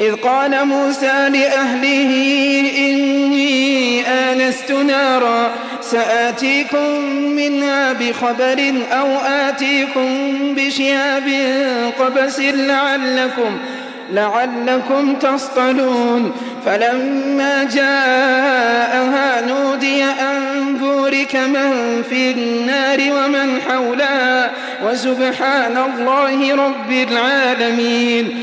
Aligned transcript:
إذ 0.00 0.14
قال 0.14 0.66
موسى 0.66 1.28
لأهله 1.28 2.12
إني 2.78 4.06
آنست 4.08 4.72
نارا 4.72 5.50
سآتيكم 5.80 7.00
منها 7.36 7.92
بخبر 7.92 8.72
أو 8.92 9.06
آتيكم 9.16 10.08
بشهاب 10.56 11.28
قبس 11.98 12.40
لعلكم 12.40 13.58
لعلكم 14.12 15.14
تصطلون. 15.14 16.32
فلما 16.66 17.64
جاءها 17.64 19.46
نودي 19.48 20.04
أن 20.04 20.76
بورك 20.80 21.36
من 21.36 22.02
في 22.10 22.30
النار 22.30 22.98
ومن 23.00 23.60
حولها 23.68 24.50
وسبحان 24.84 25.76
الله 25.76 26.54
رب 26.54 26.90
العالمين. 26.90 28.42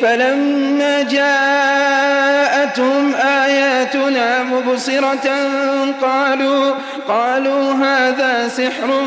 فلما 0.00 1.02
جاءتهم 1.02 3.14
آياتنا 3.14 4.42
مبصرة 4.42 5.30
قالوا 6.02 6.74
قالوا 7.08 7.72
هذا 7.72 8.48
سحر 8.48 9.02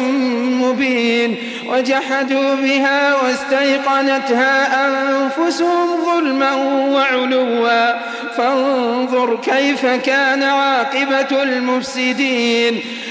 مبين 0.62 1.38
وجحدوا 1.68 2.56
بها 2.56 3.16
واستيقنتها 3.16 4.88
أنفسهم 4.88 5.88
ظلما 6.06 6.54
وعلوا. 6.90 7.94
فانظر 8.38 9.36
كيف 9.36 9.86
كان 9.86 10.44
عاقبة 10.44 11.44
المفسدين. 11.44 12.82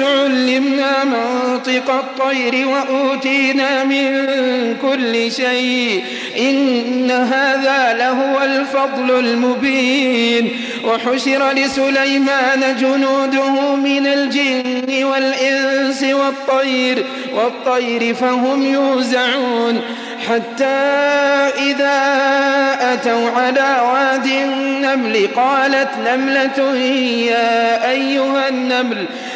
علمنا 0.00 1.04
منطق 1.04 1.90
الطير 1.90 2.68
وأوتينا 2.68 3.84
من 3.84 4.26
كل 4.82 5.32
شيء. 5.32 6.04
إن 6.38 7.10
هذا 7.10 7.92
لهو 7.98 8.44
الفضل 8.44 9.18
المبين. 9.18 10.50
وحشر 10.84 11.52
لسليمان 11.52 12.76
جنوده 12.80 13.74
من 13.74 14.06
الجن 14.06 15.04
والإنس 15.04 16.02
والطير 16.02 17.04
والطير 17.34 18.14
فهم 18.14 18.62
يوزعون. 18.62 19.80
حتى 20.28 20.64
إذا 21.58 22.02
أتوا 22.80 23.30
على 23.30 23.80
واد 23.92 24.26
النمل 24.26 25.28
قالت 25.36 25.88
نملة 26.06 26.76
يا 27.30 27.90
أيها 27.90 28.48
النمل 28.48 29.06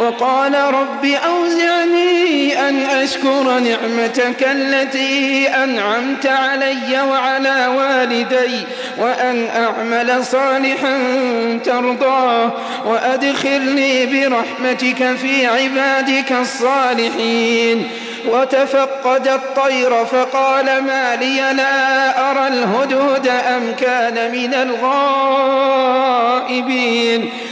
وقال 0.00 0.54
رب 0.54 1.04
أوزعني 1.04 2.68
أن 2.68 2.82
أشكر 2.82 3.58
نعمتك 3.58 4.48
التي 4.52 5.48
أنعمت 5.48 6.26
علي 6.26 7.02
وعلى 7.10 7.66
والدي 7.66 8.64
وأن 8.98 9.46
أعمل 9.56 10.24
صالحا 10.24 10.98
ترضاه 11.64 12.52
وأدخلني 12.86 14.06
برحمتك 14.06 15.16
في 15.16 15.46
عبادك 15.46 16.32
الصالحين. 16.32 17.88
وتفقد 18.28 19.28
الطير 19.28 20.04
فقال 20.04 20.64
ما 20.64 21.16
لي 21.16 21.52
لا 21.52 22.30
أرى 22.30 22.48
الهدهد 22.48 23.28
أم 23.28 23.74
كان 23.80 24.32
من 24.32 24.54
الغائبين. 26.50 27.30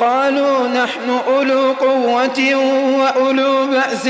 قالوا 0.00 0.68
نحن 0.68 1.20
أولو 1.28 1.72
قوة 1.72 2.54
وأولو 2.98 3.66
بأس 3.66 4.08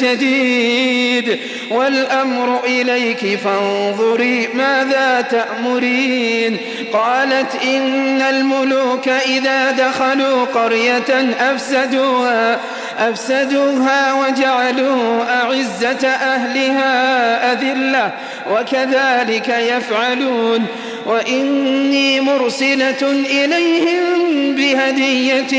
شديد 0.00 1.38
والأمر 1.70 2.64
إليك 2.64 3.38
فانظري 3.38 4.48
ماذا 4.54 5.20
تأمرين. 5.20 6.58
قالت 6.92 7.62
إن 7.64 8.22
الملوك 8.22 9.08
إذا 9.08 9.70
دخلوا 9.70 10.44
قرية 10.44 11.34
أفسدوها 11.40 12.60
أفسدوها 12.98 14.12
وجعلوا 14.12 15.22
أعزة 15.42 16.08
أهلها 16.08 17.52
أذلة 17.52 18.12
وكذلك 18.50 19.48
يفعلون. 19.48 20.66
وإني 21.06 22.20
مرسلة 22.20 23.10
إليهم 23.10 24.54
بهدية 24.54 25.52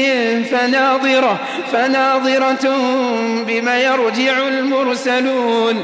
فناظرة 0.44 1.40
فناظرة 1.72 2.78
بما 3.48 3.78
يرجع 3.80 4.48
المرسلون. 4.48 5.84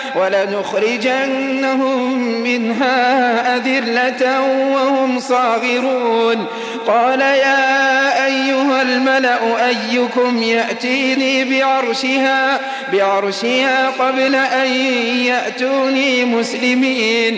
ولنخرجنهم 0.15 2.03
منها 2.43 3.55
أذلة 3.55 4.41
وهم 4.73 5.19
صاغرون. 5.19 6.45
قال 6.87 7.21
يا 7.21 8.25
أيها 8.25 8.81
الملأ 8.81 9.67
أيكم 9.67 10.43
يأتيني 10.43 11.43
بعرشها 11.43 12.59
بعرشها 12.93 13.89
قبل 13.89 14.35
أن 14.35 14.67
يأتوني 15.25 16.25
مسلمين. 16.25 17.37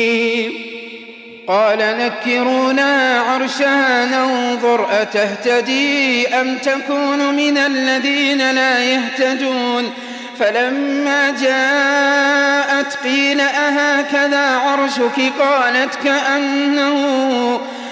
قال 1.51 1.79
نكرونا 1.79 3.19
عرشها 3.19 4.05
ننظر 4.05 4.87
أتهتدي 5.01 6.27
أم 6.27 6.57
تكون 6.57 7.35
من 7.35 7.57
الذين 7.57 8.51
لا 8.51 8.79
يهتدون؟ 8.79 9.93
فلما 10.39 11.29
جاءت 11.29 12.95
قيل 13.03 13.41
أهكذا 13.41 14.45
عرشك؟ 14.57 15.31
قالت 15.39 15.95
كأنه 16.03 17.60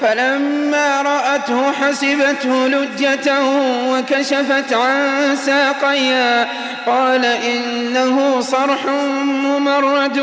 فلما 0.00 1.02
رأته 1.02 1.72
حسبته 1.72 2.68
لجة 2.68 3.40
وكشفت 3.90 4.72
عن 4.72 5.36
ساقيها 5.36 6.48
قال 6.86 7.24
إنه 7.24 8.40
صرح 8.40 8.86
ممرد 9.24 10.18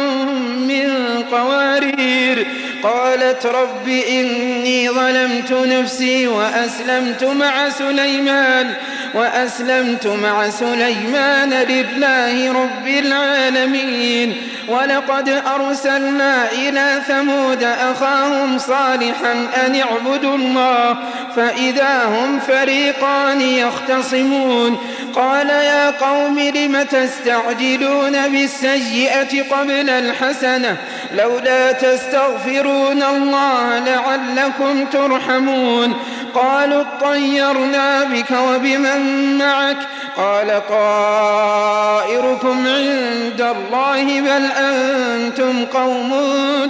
من 0.57 0.89
قوارير. 1.31 2.47
قالت 2.83 3.45
رب 3.45 3.87
إني 3.87 4.89
ظلمت 4.89 5.51
نفسي 5.51 6.27
وأسلمت 6.27 7.23
مع 7.23 7.69
سليمان. 7.69 8.73
وأسلمت 9.13 10.07
مع 10.07 10.49
سليمان 10.49 11.53
لله 11.53 12.51
رب 12.53 12.87
العالمين. 12.87 14.35
ولقد 14.67 15.41
أرسلنا 15.55 16.51
إلى 16.51 17.01
ثمود 17.07 17.63
أخاهم 17.63 18.57
صالحا 18.57 19.47
أن 19.65 19.75
اعبدوا 19.75 20.35
الله 20.35 20.97
فإذا 21.35 22.05
هم 22.05 22.39
فريقان 22.39 23.41
يختصمون. 23.41 24.77
قال 25.15 25.49
يا 25.49 25.89
قوم 25.89 26.39
لم 26.39 26.83
تستعجلون 26.83 28.27
بالسيئة 28.27 29.43
قبل 29.51 29.89
الحسنة؟ 29.89 30.77
لولا 31.17 31.71
تستغفرون 31.71 33.03
الله 33.03 33.79
لعلكم 33.79 34.85
ترحمون. 34.85 35.93
قالوا 36.35 36.81
اطيرنا 36.81 38.03
بك 38.03 38.31
وبمن 38.31 39.37
معك 39.37 39.77
قال 40.17 40.61
طائركم 40.69 42.67
عند 42.67 43.41
الله 43.41 44.21
بل 44.21 44.45
أنتم 44.57 45.65
قوم 45.65 46.13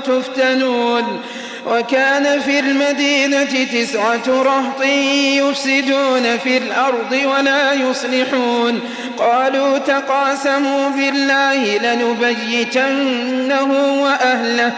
تفتنون 0.05 1.21
وكان 1.67 2.39
في 2.39 2.59
المدينة 2.59 3.63
تسعة 3.73 4.27
رهط 4.27 4.81
يفسدون 5.37 6.37
في 6.37 6.57
الأرض 6.57 7.19
ولا 7.25 7.73
يصلحون 7.73 8.79
قالوا 9.17 9.77
تقاسموا 9.77 10.89
بالله 10.89 11.77
لنبيتنه 11.77 13.63
وأهله 14.03 14.73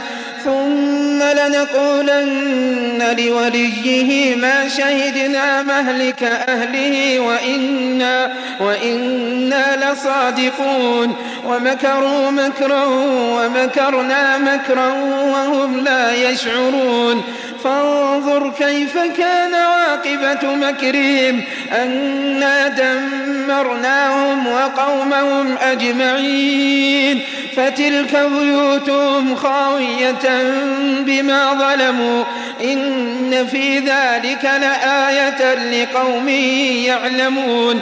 ثم 0.45 1.23
لنقولن 1.23 3.15
لوليه 3.17 4.35
ما 4.35 4.69
شهدنا 4.69 5.61
مهلك 5.63 6.23
أهله 6.23 7.19
وإنا, 7.19 8.33
وإنا 8.59 9.34
لصادقون 9.95 11.15
ومكروا 11.45 12.31
مكرا 12.31 12.83
ومكرنا 13.09 14.37
مكرا 14.37 14.87
وهم 15.23 15.79
لا 15.79 16.15
يشعرون. 16.15 17.23
فانظر 17.63 18.51
كيف 18.59 18.97
كان 18.97 19.53
عاقبة 19.53 20.55
مكرهم. 20.55 21.43
أنا 21.71 22.67
دمرناهم 22.67 24.47
وقومهم 24.47 25.57
أجمعين. 25.57 27.21
فتلك 27.55 28.15
بيوتهم 28.15 29.35
خاوية 29.35 30.43
بما 30.99 31.53
ظلموا. 31.53 32.23
إن 32.63 33.47
في 33.51 33.79
ذلك 33.79 34.43
لآية 34.43 35.53
لقوم 35.53 36.29
يعلمون. 36.85 37.81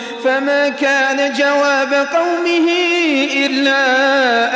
فما 0.23 0.69
كان 0.69 1.33
جواب 1.33 2.07
قومه 2.13 2.71
إلا 3.45 3.83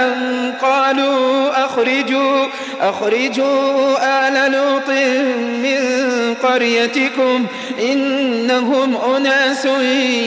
أن 0.05 0.53
قالوا 0.62 1.65
أخرجوا 1.65 2.45
أخرجوا 2.81 3.98
آل 4.27 4.51
لوط 4.51 4.89
من 5.63 5.79
قريتكم 6.43 7.45
إنهم 7.79 8.98
أناس 9.15 9.65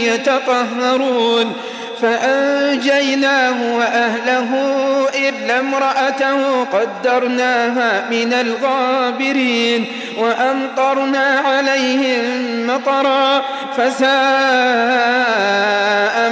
يتطهرون. 0.05 1.53
فأنجيناه 2.03 3.77
وأهله 3.77 4.49
إلا 5.29 5.61
امرأته 5.61 6.65
قدرناها 6.65 8.05
من 8.11 8.33
الغابرين 8.33 9.87
وأمطرنا 10.19 11.43
عليهم 11.45 12.23
مطرا 12.67 13.43
فساء 13.77 14.09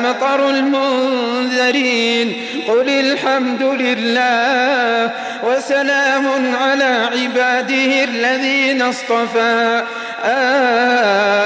مطر 0.05 0.51
المنذرين 0.51 2.33
قل 2.69 2.89
الحمد 2.89 3.63
لله 3.63 5.11
وسلام 5.45 6.55
على 6.63 7.09
عباده 7.13 8.05
الذين 8.05 8.83
اصطفى 8.83 9.83
آه 10.25 11.37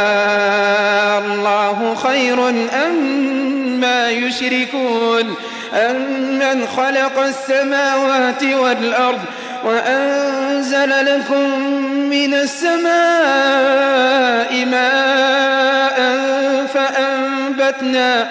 الله 1.19 1.95
خير 1.95 2.49
أم 2.49 3.60
يشركون 4.09 5.35
أمن 5.75 6.67
خلق 6.67 7.19
السماوات 7.19 8.43
والأرض 8.43 9.21
وأنزل 9.65 10.91
لكم 11.05 11.61
من 12.11 12.35
السماء 12.35 13.71
ماء 14.65 16.17
فأنبتنا 16.75 18.31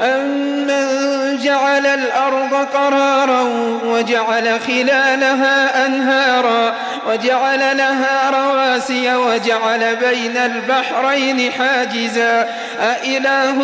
أمن 0.00 1.38
جعل 1.42 1.86
الأرض 1.86 2.54
قرارا 2.54 3.42
وجعل 3.84 4.60
خلالها 4.60 5.86
أنهارا 5.86 6.74
وجعل 7.08 7.76
لها 7.76 8.30
رواسي 8.30 9.16
وجعل 9.16 9.96
بين 9.96 10.36
البحرين 10.36 11.52
حاجزا 11.52 12.48
أإله 12.80 13.62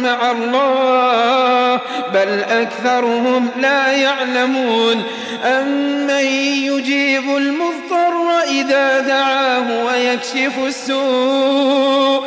مع 0.00 0.30
الله 0.30 1.80
بل 2.14 2.44
أكثرهم 2.50 3.48
لا 3.56 3.86
يعلمون 3.92 5.04
أمن 5.44 6.24
يجيب 6.64 7.36
المضطر 7.36 8.40
إذا 8.48 9.00
دعاه 9.00 9.84
ويكشف 9.84 10.58
السوء 10.66 12.26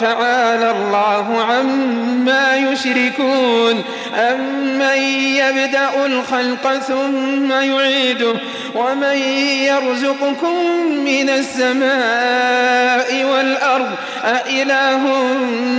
تعالى 0.00 0.70
الله 0.70 1.42
عما 1.42 2.56
يشركون 2.56 3.84
أمن 4.14 4.98
يبدأ 5.36 6.06
الخلق 6.06 6.78
ثم 6.78 7.52
يعيده 7.52 8.34
ومن 8.74 9.16
يرزقكم 9.62 10.64
من 11.04 11.30
السماء 11.30 13.24
والأرض 13.24 13.90
أإله 14.24 15.02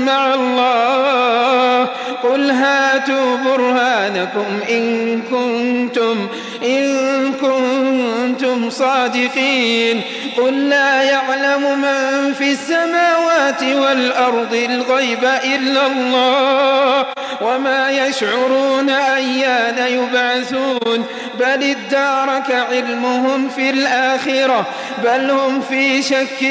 مع 0.05 0.33
الله؟ 0.33 1.87
قل 2.23 2.51
هاتوا 2.51 3.35
برهانكم 3.45 4.45
إن 4.69 5.21
كنتم 5.21 6.27
إن 6.63 7.33
كنتم 7.33 8.69
صادقين. 8.69 10.01
قل 10.37 10.69
لا 10.69 11.03
يعلم 11.03 11.81
من 11.81 12.33
في 12.33 12.51
السماوات 12.51 13.63
والأرض 13.63 14.53
الغيب 14.53 15.23
إلا 15.43 15.87
الله 15.87 17.05
وما 17.41 17.91
يشعرون 17.91 18.89
أيان 18.89 19.77
يبعثون. 19.87 21.05
بل 21.39 21.75
ادارك 21.75 22.51
علمهم 22.71 23.49
في 23.49 23.69
الآخرة 23.69 24.65
بل 25.03 25.29
هم 25.29 25.61
في 25.61 26.01
شك 26.01 26.43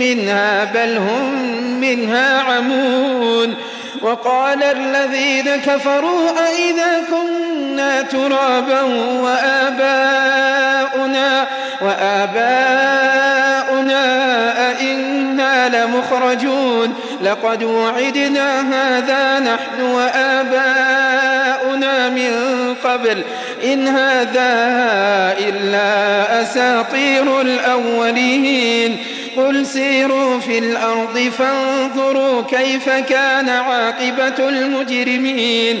منها 0.00 0.64
بل 0.64 0.96
هم 0.96 1.32
منها 1.80 2.40
عمون. 2.40 3.54
وقال 4.02 4.62
الذين 4.62 5.56
كفروا 5.56 6.30
أئذا 6.48 7.04
كنا 7.10 7.31
كنا 7.72 8.02
ترابا 8.02 8.82
وآباؤنا 9.22 10.52
وآباؤنا 11.80 12.42
أئنا 14.70 15.84
لمخرجون. 15.84 16.94
لقد 17.22 17.62
وعدنا 17.62 18.60
هذا 18.60 19.38
نحن 19.38 19.82
وآباؤنا 19.82 20.88
من 22.08 22.32
قبل. 22.84 23.22
إن 23.64 23.88
هذا 23.88 24.52
إلا 25.38 26.42
أساطير 26.42 27.40
الأولين. 27.40 28.96
قل 29.36 29.66
سيروا 29.66 30.40
في 30.40 30.58
الأرض 30.58 31.32
فانظروا 31.38 32.42
كيف 32.42 32.88
كان 32.88 33.48
عاقبة 33.48 34.48
المجرمين. 34.48 35.80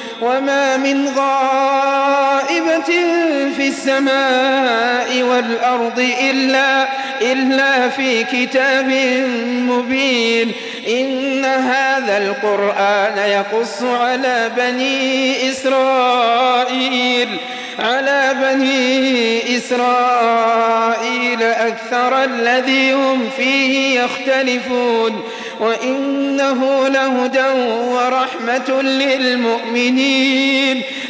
وما 0.21 0.77
من 0.77 1.07
غائبة 1.07 2.91
في 3.57 3.67
السماء 3.67 5.23
والأرض 5.23 5.99
إلا, 6.21 6.87
إلا 7.21 7.89
في 7.89 8.23
كتاب 8.23 8.89
مبين. 9.69 10.51
إن 10.87 11.45
هذا 11.45 12.17
القرآن 12.17 13.17
يقص 13.17 13.83
على 13.83 14.51
بني 14.57 15.49
إسرائيل. 15.49 17.37
على 17.81 18.35
بني 18.41 19.57
إسرائيل 19.57 21.43
أكثر 21.43 22.23
الذي 22.23 22.93
هم 22.93 23.29
فيه 23.37 24.01
يختلفون 24.01 25.23
وإنه 25.59 26.87
لهدى 26.87 27.49
ورحمة 27.69 28.81
للمؤمنين 28.81 30.81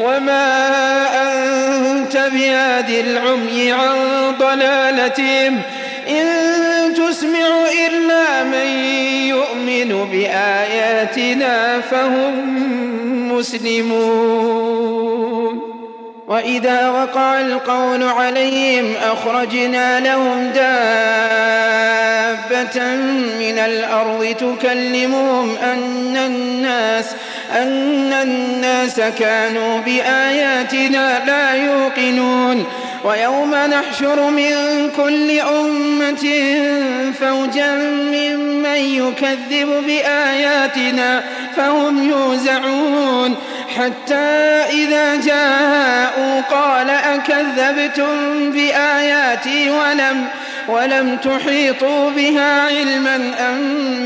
وما 0.00 1.06
أنت 1.22 2.16
بياد 2.32 2.90
العمي 2.90 3.72
عن 3.72 3.96
ضلالتهم 4.38 5.62
إن 6.08 6.26
تسمع 6.94 7.64
إلا 7.88 8.44
من 8.44 8.66
يؤمن 9.28 10.08
بآياتنا 10.12 11.80
فهم 11.80 12.60
مسلمون 13.32 14.80
وإذا 16.28 16.88
وقع 16.90 17.40
القول 17.40 18.02
عليهم 18.02 18.94
أخرجنا 19.02 20.00
لهم 20.00 20.50
دابة 20.54 21.60
من 23.40 23.58
الأرض 23.58 24.34
تكلمهم 24.38 25.56
أن 25.56 26.16
الناس 26.16 27.06
أن 27.52 28.12
الناس 28.12 29.00
كانوا 29.00 29.80
بآياتنا 29.80 31.24
لا 31.26 31.52
يوقنون. 31.52 32.66
ويوم 33.04 33.54
نحشر 33.54 34.30
من 34.30 34.54
كل 34.96 35.40
أمة 35.40 36.24
فوجا 37.20 37.74
ممن 38.12 38.76
يكذب 38.76 39.84
بآياتنا 39.86 41.22
فهم 41.56 42.10
يوزعون. 42.10 43.36
حتى 43.78 44.14
إذا 44.70 45.14
جاءوا 45.14 46.40
قال 46.50 46.90
أكذبتم 46.90 48.52
بآياتي 48.52 49.70
ولم 49.70 50.28
ولم 50.70 51.16
تحيطوا 51.16 52.10
بها 52.10 52.66
علما 52.66 53.16
أم 53.16 53.60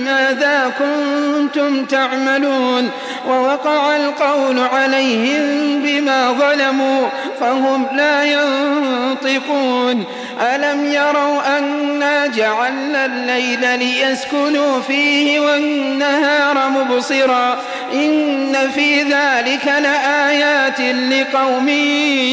ماذا 0.04 0.72
كنتم 0.78 1.84
تعملون 1.84 2.90
ووقع 3.28 3.96
القول 3.96 4.58
عليهم 4.58 5.42
بما 5.82 6.32
ظلموا 6.32 7.08
فهم 7.40 7.86
لا 7.92 8.24
ينطقون 8.24 10.04
ألم 10.40 10.84
يروا 10.92 11.58
أنا 11.58 12.26
جعلنا 12.26 13.04
الليل 13.04 13.78
ليسكنوا 13.78 14.80
فيه 14.80 15.40
والنهار 15.40 16.68
مبصرا 16.68 17.58
إن 17.92 18.70
في 18.74 19.02
ذلك 19.02 19.66
لآيات 19.66 20.80
لقوم 20.80 21.68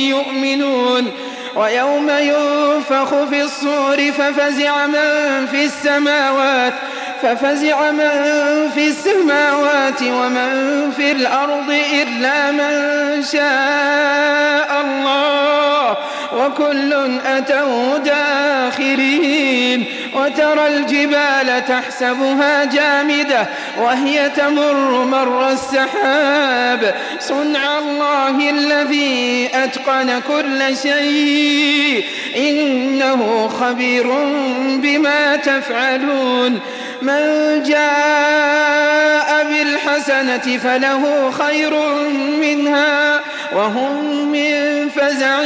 يؤمنون 0.09 1.11
ويوم 1.55 2.09
ينفخ 2.09 3.23
في 3.29 3.41
الصور 3.41 4.11
ففزع 4.11 4.85
من 4.87 5.47
في 5.51 5.65
السماوات 5.65 6.73
ففزع 7.21 7.91
من 7.91 8.69
في 8.75 8.87
السماوات 8.87 10.01
ومن 10.01 10.91
في 10.91 11.11
الأرض 11.11 11.69
إلا 11.69 12.51
من 12.51 13.23
شاء 13.23 14.81
الله. 14.81 15.97
وكل 16.37 16.93
أتوا 17.25 17.97
داخرين 17.97 19.85
وترى 20.15 20.67
الجبال 20.67 21.65
تحسبها 21.67 22.65
جامدة 22.65 23.47
وهي 23.77 24.29
تمر 24.29 25.05
مر 25.05 25.49
السحاب 25.49 26.95
صنع 27.19 27.79
الله 27.79 28.49
الذي 28.49 29.49
أتقن 29.53 30.21
كل 30.27 30.77
شيء 30.77 32.05
إنه 32.37 33.47
خبير 33.47 34.07
بما 34.75 35.35
تفعلون 35.35 36.59
من 37.01 37.63
جاء 37.63 39.43
بالحسنة 39.43 40.57
فله 40.57 41.31
خير 41.31 41.73
منها 42.41 43.19
وهم 43.55 44.25
من 44.31 44.89
فزع 44.89 45.41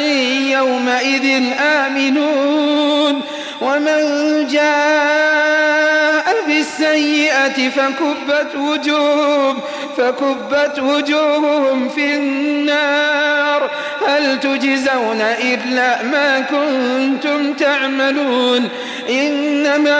يومئذ 0.57 1.43
آمنون. 1.59 3.21
ومن 3.61 4.01
جاء 4.47 6.25
بالسيئة 6.47 7.69
فكبت 7.69 8.55
وجوههم 8.55 9.57
فكبت 9.97 10.79
وجوههم 10.79 11.89
في 11.89 12.15
النار. 12.15 13.71
هل 14.07 14.39
تجزون 14.39 15.21
إلا 15.21 16.03
ما 16.03 16.39
كنتم 16.39 17.53
تعملون؟ 17.53 18.69
إنما 19.09 19.95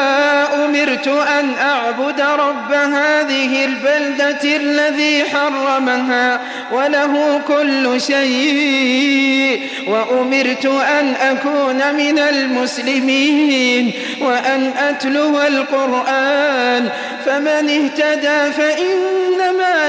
أمرت 0.66 1.08
أن 1.08 1.54
أعبد 1.62 2.22
رب 2.22 2.74
هذه 2.74 3.66
البلدة 3.66 4.44
الذي 4.44 5.24
حرمها 5.26 6.42
وله 6.72 7.42
كل 7.48 8.02
شيء. 8.02 9.62
وأمرت 9.88 10.66
أن 10.66 11.14
أكون 11.22 11.96
من 11.96 12.20
المسلمين 12.20 13.92
وأن 14.22 14.72
أتلو 14.78 15.42
القرآن. 15.42 16.90
فمن 17.26 17.48
اهتدى 17.48 18.52
فإنما 18.52 19.15